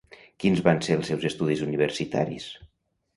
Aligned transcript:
Quins 0.43 0.61
van 0.67 0.79
ser 0.87 0.95
els 0.99 1.11
seus 1.13 1.27
estudis 1.29 1.61
universitaris? 1.65 2.49